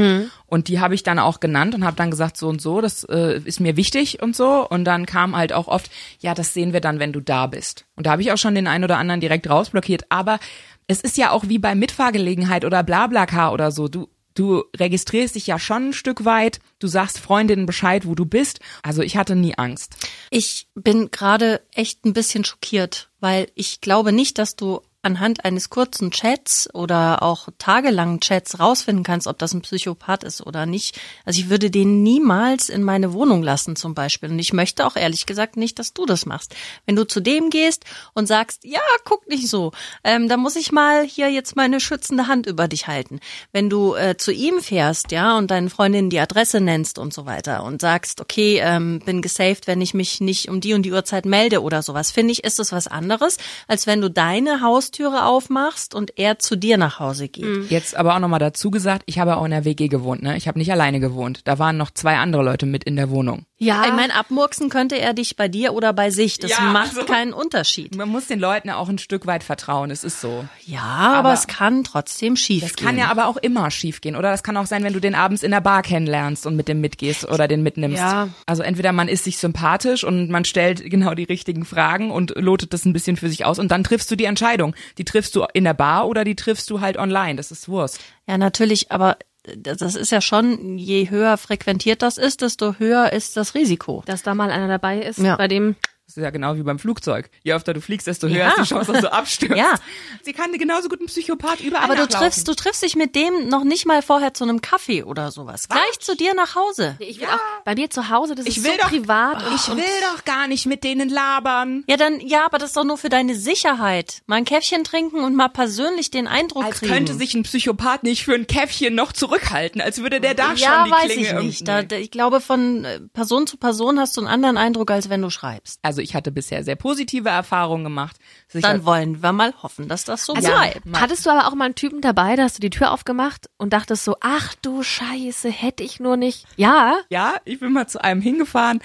Und 0.46 0.68
die 0.68 0.80
habe 0.80 0.94
ich 0.94 1.04
dann 1.04 1.20
auch 1.20 1.40
genannt 1.40 1.74
und 1.74 1.84
habe 1.84 1.98
dann 1.98 2.12
gesagt, 2.12 2.38
so 2.38 2.48
und 2.48 2.62
so, 2.62 2.80
das 2.80 3.04
äh, 3.06 3.42
ist 3.44 3.60
mir 3.60 3.76
wichtig 3.76 4.22
und 4.22 4.36
so. 4.36 4.68
Und 4.68 4.86
dann 4.86 5.06
kam 5.06 5.36
halt 5.36 5.52
auch 5.52 5.68
oft, 5.68 5.90
ja, 6.20 6.34
das 6.34 6.54
sehen 6.54 6.74
wir 6.74 6.82
dann, 6.82 7.00
wenn 7.00 7.12
du 7.12 7.22
da 7.22 7.48
bist. 7.48 7.86
Und 7.96 8.06
da 8.06 8.12
habe 8.12 8.22
ich 8.22 8.32
auch 8.32 8.38
schon 8.38 8.56
den 8.56 8.68
einen 8.68 8.84
oder 8.84 8.98
anderen 8.98 9.20
direkt 9.20 9.50
rausblockiert. 9.50 10.06
Aber 10.10 10.40
es 10.88 11.02
ist 11.02 11.18
ja 11.18 11.32
auch 11.32 11.46
wie 11.48 11.60
bei 11.60 11.76
Mitfahrgelegenheit 11.76 12.66
oder 12.66 12.84
Blablacar 12.84 13.52
oder 13.52 13.72
so. 13.72 13.88
Du 13.88 14.08
Du 14.38 14.66
registrierst 14.78 15.34
dich 15.34 15.48
ja 15.48 15.58
schon 15.58 15.90
ein 15.90 15.94
Stück 15.94 16.24
weit, 16.24 16.60
du 16.78 16.86
sagst 16.86 17.18
Freundinnen 17.18 17.66
Bescheid, 17.66 18.06
wo 18.06 18.14
du 18.14 18.28
bist. 18.28 18.60
Also 18.84 19.02
ich 19.02 19.18
hatte 19.18 19.36
nie 19.36 19.58
Angst. 19.58 19.96
Ich 20.30 20.68
bin 20.76 21.10
gerade 21.10 21.62
echt 21.74 22.06
ein 22.06 22.14
bisschen 22.14 22.46
schockiert, 22.46 23.10
weil 23.20 23.48
ich 23.56 23.82
glaube 23.82 24.12
nicht, 24.12 24.38
dass 24.38 24.56
du 24.56 24.82
anhand 25.08 25.46
eines 25.46 25.70
kurzen 25.70 26.12
Chats 26.12 26.70
oder 26.74 27.24
auch 27.24 27.48
tagelangen 27.58 28.20
Chats 28.20 28.60
rausfinden 28.60 29.06
kannst, 29.06 29.26
ob 29.26 29.40
das 29.40 29.54
ein 29.54 29.62
Psychopath 29.62 30.26
ist 30.26 30.46
oder 30.46 30.66
nicht. 30.66 31.00
Also 31.24 31.40
ich 31.40 31.50
würde 31.50 31.72
den 31.72 32.04
niemals 32.04 32.68
in 32.68 32.84
meine 32.84 33.14
Wohnung 33.14 33.42
lassen 33.42 33.78
zum 33.78 33.96
Beispiel. 33.96 34.30
Und 34.30 34.40
ich 34.40 34.52
möchte 34.52 34.86
auch 34.86 34.98
ehrlich 34.98 35.26
gesagt 35.26 35.56
nicht, 35.56 35.80
dass 35.80 35.94
du 35.94 36.06
das 36.06 36.26
machst. 36.26 36.56
Wenn 36.86 36.98
du 36.98 37.08
zu 37.08 37.22
dem 37.22 37.50
gehst 37.50 37.86
und 38.14 38.28
sagst, 38.28 38.66
ja, 38.66 38.82
guck 39.06 39.30
nicht 39.30 39.48
so, 39.48 39.72
ähm, 40.04 40.28
dann 40.28 40.42
muss 40.42 40.58
ich 40.58 40.74
mal 40.74 41.06
hier 41.06 41.32
jetzt 41.32 41.56
meine 41.56 41.80
schützende 41.80 42.28
Hand 42.28 42.46
über 42.46 42.68
dich 42.68 42.88
halten. 42.88 43.22
Wenn 43.54 43.70
du 43.70 43.96
äh, 43.96 44.18
zu 44.18 44.34
ihm 44.34 44.60
fährst, 44.60 45.12
ja, 45.12 45.38
und 45.38 45.52
deinen 45.52 45.70
Freundinnen 45.70 46.10
die 46.10 46.20
Adresse 46.20 46.60
nennst 46.60 47.00
und 47.00 47.14
so 47.14 47.26
weiter 47.26 47.64
und 47.64 47.80
sagst, 47.80 48.20
okay, 48.20 48.60
ähm, 48.62 49.00
bin 49.06 49.22
gesaved, 49.22 49.68
wenn 49.68 49.80
ich 49.80 49.94
mich 49.94 50.20
nicht 50.20 50.50
um 50.50 50.60
die 50.60 50.74
und 50.74 50.84
die 50.84 50.92
Uhrzeit 50.92 51.26
melde 51.26 51.62
oder 51.62 51.82
sowas, 51.82 52.12
finde 52.12 52.34
ich, 52.34 52.44
ist 52.44 52.60
das 52.60 52.74
was 52.74 52.88
anderes, 52.88 53.38
als 53.70 53.88
wenn 53.88 54.02
du 54.02 54.10
deine 54.10 54.60
Haustür 54.60 54.97
Haustüre 54.98 55.26
aufmachst 55.26 55.94
und 55.94 56.18
er 56.18 56.40
zu 56.40 56.56
dir 56.56 56.78
nach 56.78 57.00
Hause 57.00 57.28
geht. 57.28 57.70
Jetzt 57.70 57.96
aber 57.96 58.16
auch 58.16 58.20
nochmal 58.20 58.40
dazu 58.40 58.72
gesagt, 58.72 59.04
ich 59.06 59.20
habe 59.20 59.38
auch 59.38 59.46
in 59.46 59.52
der 59.52 59.64
WG 59.64 59.90
gewohnt, 59.90 60.24
ne? 60.24 60.36
Ich 60.38 60.48
habe 60.48 60.58
nicht 60.58 60.72
alleine 60.72 61.00
gewohnt. 61.00 61.42
Da 61.44 61.60
waren 61.60 61.78
noch 61.78 61.92
zwei 61.92 62.18
andere 62.18 62.44
Leute 62.44 62.66
mit 62.66 62.84
in 62.84 62.96
der 62.96 63.12
Wohnung. 63.12 63.46
Ja, 63.60 63.86
Ich 63.88 63.94
meine, 63.94 64.14
abmurksen 64.14 64.70
könnte 64.70 65.00
er 65.00 65.14
dich 65.16 65.36
bei 65.36 65.48
dir 65.48 65.74
oder 65.74 65.92
bei 65.92 66.12
sich. 66.12 66.38
Das 66.38 66.52
Ja, 66.52 66.62
macht 66.62 66.90
also- 66.96 67.06
keinen 67.12 67.34
Unterschied. 67.34 67.96
Man 67.96 68.08
muss 68.08 68.28
den 68.28 68.40
Leuten 68.40 68.70
auch 68.70 68.88
ein 68.88 69.00
Stück 69.00 69.26
weit 69.26 69.44
vertrauen, 69.44 69.90
es 69.90 70.04
ist 70.04 70.22
so. 70.22 70.46
Ja, 70.66 70.82
aber, 70.82 71.18
Aber- 71.30 71.34
es 71.34 71.48
kann 71.48 71.84
trotzdem 71.84 72.36
schief 72.36 72.62
Das 72.62 72.76
gehen. 72.76 72.86
kann 72.86 72.98
ja 73.00 73.10
aber 73.10 73.26
auch 73.26 73.38
immer 73.38 73.72
schiefgehen. 73.72 74.16
Oder 74.16 74.30
das 74.30 74.44
kann 74.44 74.58
auch 74.58 74.68
sein, 74.68 74.84
wenn 74.84 74.94
du 74.94 75.00
den 75.00 75.16
abends 75.16 75.42
in 75.42 75.50
der 75.50 75.62
Bar 75.62 75.82
kennenlernst 75.82 76.46
und 76.46 76.56
mit 76.56 76.68
dem 76.68 76.82
mitgehst 76.82 77.26
oder 77.28 77.48
den 77.48 77.64
mitnimmst. 77.64 77.98
Ja. 77.98 78.30
Also 78.46 78.62
entweder 78.62 78.92
man 78.92 79.08
ist 79.08 79.24
sich 79.24 79.40
sympathisch 79.40 80.04
und 80.04 80.30
man 80.30 80.46
stellt 80.46 80.88
genau 80.88 81.16
die 81.16 81.24
richtigen 81.24 81.66
Fragen 81.66 82.12
und 82.12 82.34
lotet 82.36 82.74
das 82.74 82.86
ein 82.86 82.94
bisschen 82.94 83.18
für 83.18 83.28
sich 83.30 83.44
aus 83.46 83.58
und 83.58 83.70
dann 83.72 83.84
triffst 83.84 84.12
du 84.12 84.16
die 84.16 84.26
Entscheidung. 84.26 84.76
Die 85.00 85.04
triffst 85.06 85.36
du 85.36 85.46
in 85.54 85.64
der 85.64 85.74
Bar 85.74 86.08
oder 86.08 86.24
die 86.24 86.36
triffst 86.36 86.70
du 86.70 86.80
halt 86.82 86.98
online. 86.98 87.36
Das 87.38 87.50
ist 87.50 87.68
Wurst. 87.68 88.00
Ja, 88.28 88.38
natürlich, 88.38 88.92
aber 88.92 89.18
das 89.56 89.96
ist 89.96 90.12
ja 90.12 90.22
schon, 90.22 90.78
je 90.78 91.10
höher 91.10 91.38
frequentiert 91.38 92.02
das 92.02 92.18
ist, 92.18 92.42
desto 92.42 92.76
höher 92.80 93.14
ist 93.14 93.38
das 93.38 93.54
Risiko. 93.56 94.04
dass 94.06 94.24
da 94.24 94.36
mal 94.36 94.52
einer 94.52 94.68
dabei 94.68 95.00
ist, 95.02 95.20
Ja. 95.20 95.36
bei 95.36 95.48
dem 95.48 95.76
ist 96.18 96.24
ja 96.24 96.30
genau 96.32 96.56
wie 96.56 96.64
beim 96.64 96.80
Flugzeug. 96.80 97.30
Je 97.44 97.54
öfter 97.54 97.74
du 97.74 97.82
fliegst, 97.82 98.08
desto 98.08 98.28
höher 98.28 98.36
Ja. 98.38 98.50
ist 98.50 98.58
die 98.60 98.64
Chance, 98.76 98.92
dass 98.94 99.02
du 99.02 99.12
abstürzt. 99.14 99.56
Ja. 99.56 99.76
Sie 100.24 100.34
kann 100.34 100.52
dir 100.52 100.58
genauso 100.58 100.90
gut 100.90 101.00
einen 101.00 101.08
Psychopath 101.08 101.60
überall 101.62 101.84
Aber 101.86 101.96
du 101.96 102.08
triffst, 102.08 102.48
du 102.48 102.54
triffst 102.54 102.84
dich 102.84 102.96
mit 102.96 103.16
dem 103.16 103.48
noch 103.50 103.64
nicht 103.64 103.86
mal 103.86 104.02
vorher 104.02 104.34
zu 104.34 104.44
einem 104.44 104.62
Kaffee 104.62 105.04
oder 105.04 105.32
sowas. 105.32 105.68
Gleich 105.70 106.00
zu 106.00 106.16
dir 106.16 106.34
nach 106.34 106.56
Hause. 106.56 106.96
ich 107.00 107.20
will 107.20 107.28
auch 107.28 107.40
bei 107.66 107.76
mir 107.76 107.90
zu 107.90 108.10
Hause, 108.10 108.36
das 108.36 108.46
Ich 108.46 108.58
ist 108.58 108.64
will 108.64 108.72
so 108.74 108.78
doch- 108.80 108.90
privat 108.90 109.46
und, 109.48 109.56
Ich 109.56 109.68
und 109.70 109.78
will 109.78 109.84
doch 110.16 110.26
gar 110.26 110.48
nicht 110.48 110.66
mit 110.66 110.84
denen 110.84 111.10
labern. 111.10 111.84
Ja, 111.88 111.98
dann, 111.98 112.20
ja, 112.20 112.46
aber 112.46 112.58
das 112.58 112.70
ist 112.72 112.78
doch 112.78 112.84
nur 112.84 112.98
für 112.98 113.10
deine 113.10 113.36
Sicherheit. 113.36 114.22
Mal 114.26 114.38
ein 114.38 114.46
Käffchen 114.46 114.84
trinken 114.84 115.24
und 115.24 115.36
mal 115.36 115.50
persönlich 115.50 116.12
den 116.12 116.28
Eindruck 116.28 116.64
Als 116.66 116.80
kriegen. 116.80 116.92
könnte 116.94 117.14
sich 117.14 117.34
ein 117.34 117.44
Psychopath 117.44 118.04
nicht 118.04 118.24
für 118.26 118.34
ein 118.34 118.48
Käffchen 118.48 118.96
noch 118.96 119.12
zurückhalten, 119.12 119.82
als 119.82 120.02
würde 120.02 120.20
der 120.22 120.34
da 120.34 120.54
ja, 120.54 120.76
schon 120.76 120.86
die 120.86 120.92
weiß 120.92 121.12
Klinge 121.12 121.28
ich 121.28 121.46
nicht. 121.46 121.68
Da, 121.68 121.78
irgendwie- 121.80 121.88
da, 121.88 121.96
ich 121.98 122.12
glaube, 122.12 122.42
von 122.42 122.86
äh, 122.86 123.00
Person 123.14 123.48
zu 123.48 123.58
Person 123.58 124.00
hast 124.00 124.16
du 124.18 124.22
einen 124.22 124.28
anderen 124.30 124.58
Eindruck, 124.58 124.92
als 124.92 125.10
wenn 125.10 125.22
du 125.22 125.30
schreibst. 125.30 125.80
Also 125.82 126.02
ich 126.02 126.07
hatte 126.16 126.32
bisher 126.32 126.64
sehr 126.64 126.76
positive 126.76 127.30
Erfahrungen 127.30 127.84
gemacht. 127.84 128.16
Sicher, 128.48 128.68
Dann 128.68 128.86
wollen 128.86 129.22
wir 129.22 129.32
mal 129.32 129.54
hoffen, 129.62 129.88
dass 129.88 130.04
das 130.04 130.26
so 130.26 130.34
Also, 130.34 130.48
bleibt. 130.50 130.82
hattest 130.94 131.26
du 131.26 131.30
aber 131.30 131.48
auch 131.48 131.56
mal 131.56 131.66
einen 131.66 131.76
Typen 131.76 132.02
dabei, 132.02 132.36
da 132.36 132.44
hast 132.44 132.58
du 132.58 132.62
die 132.62 132.70
Tür 132.70 132.92
aufgemacht 132.92 133.50
und 133.58 133.74
dachtest 133.74 134.04
so, 134.06 134.16
ach 134.22 134.56
du 134.62 134.84
Scheiße, 134.84 135.50
hätte 135.50 135.84
ich 135.84 136.00
nur 136.00 136.18
nicht. 136.18 136.46
Ja, 136.56 136.96
ja, 137.10 137.36
ich 137.46 137.60
bin 137.60 137.74
mal 137.74 137.88
zu 137.88 138.04
einem 138.04 138.22
hingefahren. 138.22 138.80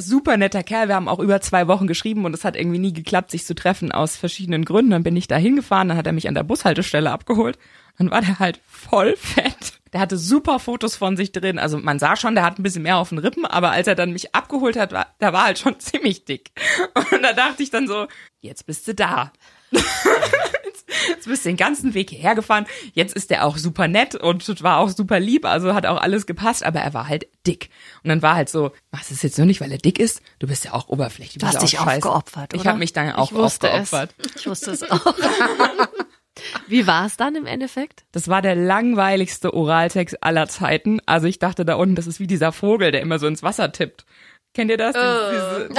Super 0.00 0.36
netter 0.36 0.62
Kerl. 0.62 0.86
Wir 0.88 0.94
haben 0.94 1.08
auch 1.08 1.18
über 1.18 1.40
zwei 1.40 1.66
Wochen 1.66 1.88
geschrieben 1.88 2.24
und 2.24 2.32
es 2.32 2.44
hat 2.44 2.54
irgendwie 2.54 2.78
nie 2.78 2.92
geklappt, 2.92 3.32
sich 3.32 3.44
zu 3.44 3.54
treffen 3.56 3.90
aus 3.90 4.16
verschiedenen 4.16 4.64
Gründen. 4.64 4.92
Dann 4.92 5.02
bin 5.02 5.16
ich 5.16 5.26
da 5.26 5.36
hingefahren, 5.36 5.88
dann 5.88 5.96
hat 5.96 6.06
er 6.06 6.12
mich 6.12 6.28
an 6.28 6.34
der 6.34 6.44
Bushaltestelle 6.44 7.10
abgeholt. 7.10 7.58
Dann 7.98 8.10
war 8.10 8.20
der 8.20 8.38
halt 8.38 8.60
voll 8.66 9.16
fett. 9.16 9.74
Der 9.92 10.00
hatte 10.00 10.18
super 10.18 10.58
Fotos 10.58 10.96
von 10.96 11.16
sich 11.16 11.32
drin. 11.32 11.58
Also 11.58 11.78
man 11.78 11.98
sah 11.98 12.14
schon, 12.16 12.34
der 12.34 12.44
hat 12.44 12.58
ein 12.58 12.62
bisschen 12.62 12.82
mehr 12.82 12.98
auf 12.98 13.08
den 13.08 13.18
Rippen, 13.18 13.44
aber 13.46 13.70
als 13.70 13.86
er 13.86 13.94
dann 13.94 14.12
mich 14.12 14.34
abgeholt 14.34 14.76
hat, 14.76 14.92
war, 14.92 15.06
der 15.20 15.32
war 15.32 15.44
halt 15.44 15.58
schon 15.58 15.78
ziemlich 15.80 16.24
dick. 16.24 16.50
Und 17.12 17.22
da 17.22 17.32
dachte 17.32 17.62
ich 17.62 17.70
dann 17.70 17.86
so, 17.88 18.06
jetzt 18.40 18.66
bist 18.66 18.86
du 18.88 18.94
da. 18.94 19.32
Jetzt 21.08 21.26
bist 21.26 21.44
du 21.44 21.50
den 21.50 21.56
ganzen 21.58 21.92
Weg 21.94 22.10
hierher 22.10 22.34
gefahren. 22.34 22.66
Jetzt 22.94 23.14
ist 23.14 23.28
der 23.30 23.44
auch 23.44 23.56
super 23.58 23.88
nett 23.88 24.14
und 24.14 24.62
war 24.62 24.78
auch 24.78 24.88
super 24.88 25.20
lieb, 25.20 25.44
also 25.44 25.74
hat 25.74 25.84
auch 25.86 26.00
alles 26.00 26.26
gepasst, 26.26 26.64
aber 26.64 26.80
er 26.80 26.94
war 26.94 27.08
halt 27.08 27.26
dick. 27.46 27.68
Und 28.02 28.08
dann 28.08 28.22
war 28.22 28.34
halt 28.34 28.48
so, 28.48 28.72
machst 28.90 29.10
es 29.10 29.22
jetzt 29.22 29.36
nur 29.36 29.46
nicht, 29.46 29.60
weil 29.60 29.70
er 29.70 29.78
dick 29.78 29.98
ist? 29.98 30.22
Du 30.38 30.46
bist 30.46 30.64
ja 30.64 30.72
auch 30.72 30.88
oberflächlich. 30.88 31.38
Du 31.38 31.46
hast 31.46 31.60
dich 31.62 31.78
auch 31.78 31.84
scheiße. 31.84 32.08
aufgeopfert, 32.08 32.54
Ich 32.54 32.60
oder? 32.62 32.70
habe 32.70 32.78
mich 32.78 32.92
dann 32.94 33.12
auch 33.12 33.30
Ich 33.30 33.36
wusste 33.36 33.68
es. 33.68 33.92
aufgeopfert. 33.92 34.14
Ich 34.36 34.46
wusste 34.46 34.70
es 34.70 34.90
auch. 34.90 35.14
wie 36.66 36.86
war 36.86 37.06
es 37.06 37.16
dann 37.16 37.34
im 37.34 37.46
Endeffekt? 37.46 38.04
Das 38.12 38.28
war 38.28 38.42
der 38.42 38.54
langweiligste 38.54 39.54
Oraltext 39.54 40.22
aller 40.22 40.48
Zeiten. 40.48 41.00
Also 41.06 41.26
ich 41.26 41.38
dachte 41.38 41.64
da 41.64 41.74
unten, 41.74 41.94
das 41.94 42.06
ist 42.06 42.20
wie 42.20 42.26
dieser 42.26 42.52
Vogel, 42.52 42.90
der 42.90 43.00
immer 43.00 43.18
so 43.18 43.26
ins 43.26 43.42
Wasser 43.42 43.72
tippt. 43.72 44.04
Kennt 44.54 44.70
ihr 44.70 44.76
das? 44.76 44.94
Diese, 44.94 45.68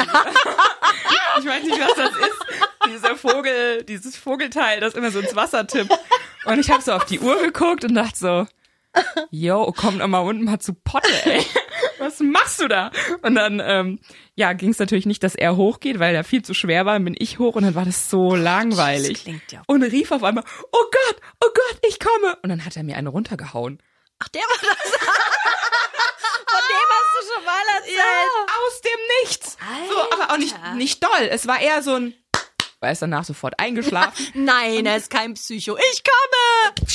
ich 1.40 1.46
weiß 1.46 1.64
nicht, 1.64 1.80
was 1.80 1.96
das 1.96 2.12
ist. 2.12 2.46
Dieser 2.88 3.16
Vogel, 3.16 3.84
dieses 3.84 4.16
Vogelteil, 4.16 4.80
das 4.80 4.94
immer 4.94 5.12
so 5.12 5.20
ins 5.20 5.36
Wasser 5.36 5.68
tippt. 5.68 5.92
Und 6.46 6.60
ich 6.60 6.72
habe 6.72 6.82
so 6.82 6.94
auf 6.94 7.06
die 7.06 7.20
Uhr 7.20 7.42
geguckt 7.42 7.84
und 7.84 7.96
dachte 7.96 8.18
so, 8.18 8.48
yo, 9.32 9.74
komm 9.76 10.00
doch 10.00 10.08
mal 10.08 10.20
unten 10.20 10.44
mal 10.46 10.60
zu 10.60 10.74
Potte, 10.74 11.10
ey. 11.26 11.46
Was 12.00 12.20
machst 12.22 12.62
du 12.62 12.68
da? 12.68 12.92
Und 13.24 13.36
dann, 13.36 13.62
ähm, 13.64 14.00
ja, 14.36 14.54
ging 14.54 14.70
es 14.70 14.80
natürlich 14.80 15.06
nicht, 15.06 15.22
dass 15.24 15.36
er 15.36 15.58
hochgeht, 15.58 16.00
weil 16.00 16.16
er 16.16 16.24
viel 16.24 16.42
zu 16.44 16.54
schwer 16.54 16.86
war. 16.86 16.94
Dann 16.94 17.04
bin 17.04 17.16
ich 17.18 17.40
hoch 17.40 17.56
und 17.56 17.64
dann 17.64 17.76
war 17.76 17.84
das 17.86 18.10
so 18.10 18.36
langweilig. 18.36 19.14
Das 19.14 19.24
klingt 19.24 19.52
ja- 19.52 19.62
Und 19.68 19.84
rief 19.84 20.12
auf 20.12 20.24
einmal, 20.24 20.44
oh 20.72 20.84
Gott, 20.92 21.16
oh 21.44 21.50
Gott, 21.54 21.80
ich 21.88 22.00
komme. 22.00 22.38
Und 22.42 22.50
dann 22.50 22.64
hat 22.64 22.78
er 22.78 22.84
mir 22.84 22.96
eine 22.96 23.10
runtergehauen. 23.10 23.82
Ach, 24.20 24.28
der 24.30 24.42
war 24.42 24.58
das. 24.62 24.92
Von 26.50 26.62
dem 26.68 26.88
hast 26.90 27.12
du 27.28 27.34
schon 27.34 27.46
mal 27.46 27.62
erzählt. 27.78 28.32
Aus 28.66 28.82
dem 28.82 29.00
Nichts. 29.22 29.58
So, 29.90 30.14
aber 30.24 30.34
auch 30.34 30.38
nicht, 30.38 30.56
nicht 30.76 31.04
doll. 31.04 31.28
Es 31.30 31.48
war 31.48 31.60
eher 31.60 31.82
so 31.84 31.96
ein, 31.96 32.14
war 32.80 32.92
ist 32.92 33.02
danach 33.02 33.26
sofort 33.26 33.60
eingeschlafen. 33.60 34.26
Nein, 34.36 34.86
er 34.86 34.96
ist 34.98 35.10
kein 35.10 35.34
Psycho. 35.34 35.78
Ich 35.92 36.04
komme. 36.04 36.88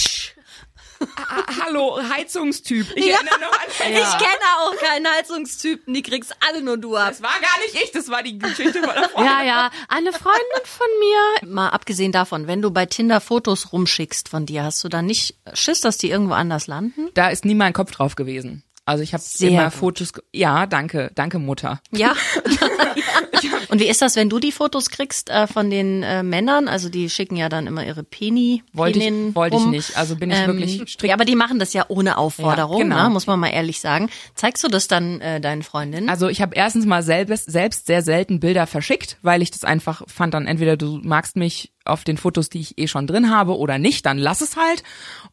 Ah, 1.01 1.43
hallo, 1.65 1.99
Heizungstyp. 2.15 2.87
Ich 2.97 3.07
Ja. 3.07 3.15
erinnere 3.17 3.41
noch 3.41 3.53
an 3.53 3.67
Ich 3.79 3.85
kenne 4.19 4.45
auch 4.61 4.77
keinen 4.77 5.07
Heizungstypen. 5.09 5.93
Die 5.95 6.03
kriegst 6.03 6.35
alle 6.49 6.63
nur 6.63 6.77
du 6.79 6.97
ab. 6.97 7.09
Das 7.11 7.23
war 7.23 7.31
gar 7.41 7.59
nicht 7.65 7.75
ich, 7.83 7.91
das 7.93 8.09
war 8.09 8.23
die 8.23 8.39
Geschichte 8.39 8.81
der 8.81 8.83
Freundin. 9.11 9.25
Ja, 9.33 9.43
ja, 9.43 9.71
eine 9.89 10.13
Freundin 10.13 10.41
von 10.65 10.87
mir. 11.01 11.49
Mal 11.55 11.69
abgesehen 11.71 12.13
davon, 12.13 12.47
wenn 12.47 12.63
du 12.63 12.71
bei 12.71 12.87
Tinder 12.87 13.21
Fotos 13.21 13.73
rumschickst 13.73 14.29
von 14.29 14.47
dir, 14.47 14.65
hast 14.65 14.83
du 14.85 14.89
dann 14.89 15.07
nicht 15.07 15.37
Schiss, 15.53 15.81
dass 15.81 15.99
die 15.99 16.11
irgendwo 16.11 16.35
anders 16.35 16.67
landen? 16.67 17.09
Da 17.15 17.29
ist 17.29 17.45
nie 17.45 17.55
mein 17.55 17.73
Kopf 17.73 17.91
drauf 17.93 18.17
gewesen. 18.17 18.63
Also 18.87 19.03
ich 19.03 19.15
habe 19.15 19.23
immer 19.41 19.65
gut. 19.65 19.73
Fotos. 19.73 20.13
Ja, 20.33 20.67
danke, 20.67 21.11
danke 21.15 21.39
Mutter. 21.39 21.81
Ja. 21.91 22.15
Und 23.75 23.81
wie 23.81 23.89
ist 23.89 24.01
das, 24.03 24.15
wenn 24.15 24.29
du 24.29 24.39
die 24.39 24.53
Fotos 24.53 24.89
kriegst 24.89 25.31
äh, 25.31 25.49
von 25.49 25.69
den 25.69 26.05
äh, 26.05 26.23
Männern? 26.23 26.69
Also 26.69 26.89
die 26.89 27.11
schicken 27.11 27.35
ja 27.35 27.49
dann 27.49 27.67
immer 27.67 27.85
ihre 27.85 28.05
Peni. 28.05 28.63
Wollte 28.73 29.01
ich- 29.01 29.05
Penen 29.05 29.35
wollte 29.35 29.57
ich 29.57 29.67
nicht. 29.67 29.97
Also 29.97 30.15
bin 30.15 30.31
ich 30.31 30.47
wirklich 30.47 30.81
strikt- 30.83 31.09
Ja, 31.09 31.15
aber 31.15 31.25
die 31.25 31.35
machen 31.35 31.59
das 31.59 31.73
ja 31.73 31.85
ohne 31.89 32.17
Aufforderung, 32.17 32.79
Ja, 32.79 32.85
genau. 32.85 33.03
ne? 33.03 33.11
muss 33.11 33.27
man 33.27 33.41
mal 33.41 33.49
ehrlich 33.49 33.81
sagen. 33.81 34.11
Zeigst 34.37 34.63
du 34.63 34.69
das 34.69 34.87
dann 34.87 35.21
äh, 35.21 35.41
deinen 35.41 35.65
Freundinnen? 35.65 36.09
Also 36.09 36.29
ich 36.29 36.41
habe 36.41 36.55
erstens 36.55 36.87
mal 36.87 37.03
selbst, 37.03 37.51
selbst 37.51 37.87
sehr 37.89 38.03
selten 38.03 38.39
Bilder 38.39 38.69
verschickt, 38.69 39.19
weil 39.23 39.43
ich 39.43 39.51
das 39.51 39.65
einfach 39.65 40.03
fand 40.07 40.35
dann 40.35 40.47
entweder 40.47 40.77
du 40.77 41.01
magst 41.03 41.35
mich 41.35 41.73
auf 41.87 42.03
den 42.05 42.17
Fotos, 42.17 42.49
die 42.49 42.61
ich 42.61 42.79
eh 42.79 42.87
schon 42.89 43.07
drin 43.07 43.29
habe 43.29 43.59
oder 43.59 43.77
nicht, 43.77 44.07
dann 44.07 44.17
lass 44.17 44.41
es 44.41 44.57
halt. 44.57 44.83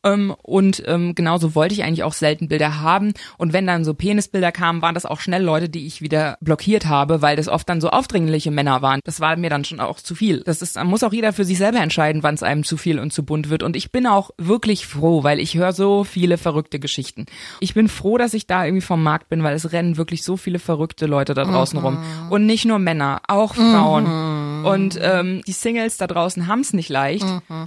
Ähm, 0.04 0.36
und 0.42 0.84
ähm, 0.86 1.16
genauso 1.16 1.56
wollte 1.56 1.74
ich 1.74 1.84
eigentlich 1.84 2.04
auch 2.04 2.12
selten 2.12 2.50
Bilder 2.50 2.82
haben. 2.82 3.14
Und 3.38 3.54
wenn 3.54 3.66
dann 3.68 3.86
so 3.86 3.94
Penisbilder 3.94 4.52
kamen, 4.52 4.82
waren 4.82 4.94
das 4.94 5.06
auch 5.06 5.22
schnell 5.22 5.42
Leute, 5.44 5.70
die 5.70 5.88
ich 5.88 6.02
wieder 6.02 6.38
blockiert 6.42 6.88
habe, 6.88 7.22
weil 7.22 7.38
das 7.38 7.48
oft 7.48 7.70
dann 7.70 7.80
so 7.80 7.90
aufdringliche 8.32 8.52
Männer 8.52 8.82
waren. 8.82 9.02
Das 9.04 9.20
war 9.20 9.36
mir 9.38 9.50
dann 9.50 9.66
schon 9.66 9.80
auch 9.80 10.00
zu 10.00 10.16
viel. 10.16 10.42
Das 10.42 10.62
ist, 10.62 10.82
muss 10.84 11.04
auch 11.04 11.14
jeder 11.14 11.34
für 11.34 11.46
sich 11.46 11.58
selber 11.58 11.80
entscheiden, 11.80 12.24
wann 12.24 12.36
es 12.36 12.44
einem 12.44 12.64
zu 12.64 12.78
viel 12.78 13.00
und 13.00 13.12
zu 13.12 13.24
bunt 13.24 13.50
wird. 13.50 13.64
Und 13.64 13.76
ich 13.76 13.92
bin 13.92 14.08
auch 14.08 14.32
wirklich 14.38 14.88
froh, 14.88 15.24
weil 15.24 15.40
ich 15.40 15.56
höre 15.56 15.74
so 15.74 16.04
viele 16.04 16.38
verrückte 16.38 16.80
Geschichten. 16.80 17.26
Ich 17.60 17.74
bin 17.74 17.88
froh, 17.88 18.18
dass 18.18 18.34
ich 18.34 18.48
da 18.48 18.66
irgendwie 18.66 18.82
vom 18.82 19.04
Markt 19.04 19.30
bin, 19.30 19.44
weil 19.44 19.56
es 19.56 19.72
rennen 19.72 19.98
wirklich 19.98 20.24
so 20.24 20.38
viele 20.38 20.60
verrückte 20.60 21.06
Leute 21.06 21.34
da 21.34 21.44
draußen 21.44 21.80
rum. 21.80 21.98
Und 22.30 22.46
nicht 22.46 22.66
nur 22.66 22.80
Männer, 22.80 23.22
auch 23.28 23.56
Frauen. 23.56 24.64
Und 24.64 25.00
ähm, 25.02 25.42
die 25.46 25.52
Singles 25.52 25.98
da 25.98 26.08
draußen 26.08 26.48
haben 26.48 26.62
es 26.62 26.74
nicht 26.74 26.90
leicht. 26.90 27.26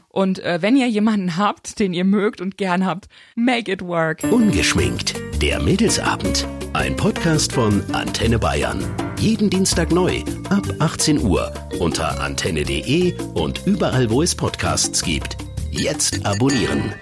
Und 0.09 0.39
äh, 0.41 0.63
wenn 0.63 0.77
ihr 0.77 0.89
jemanden 0.89 1.37
habt, 1.37 1.79
den 1.79 1.93
ihr 1.93 2.05
mögt 2.05 2.41
und 2.41 2.57
gern 2.57 2.87
habt, 2.87 3.09
make 3.35 3.71
it 3.71 3.83
work. 3.83 4.23
Ungeschminkt. 4.31 5.15
Der 5.43 5.61
Mädelsabend. 5.61 6.47
Ein 6.73 6.97
Podcast 6.97 7.53
von 7.53 7.83
Antenne 7.93 8.39
Bayern. 8.39 8.85
Jeden 9.25 9.49
Dienstag 9.49 9.91
neu 9.91 10.23
ab 10.51 10.67
18 10.81 11.25
Uhr 11.25 11.51
unter 11.79 12.21
antenne.de 12.21 13.15
und 13.33 13.63
überall, 13.65 14.11
wo 14.11 14.21
es 14.21 14.35
Podcasts 14.35 15.03
gibt. 15.03 15.39
Jetzt 15.71 16.27
abonnieren. 16.27 16.93